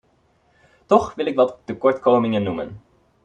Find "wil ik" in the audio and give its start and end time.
1.15-1.35